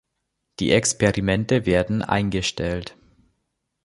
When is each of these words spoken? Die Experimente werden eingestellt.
Die 0.59 0.71
Experimente 0.71 1.67
werden 1.67 2.01
eingestellt. 2.01 2.97